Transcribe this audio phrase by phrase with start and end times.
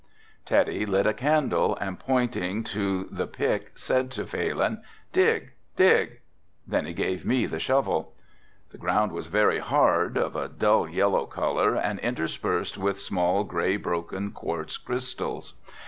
[0.47, 4.81] Teddy lit a candle and pointing to the pick said to Phalin,
[5.13, 6.21] "dig, dig,"
[6.65, 8.15] then he gave me the shovel.
[8.71, 13.77] The ground was very hard, of a dull yellow color and interspersed with small grey,
[13.77, 15.53] broken quartz crystals.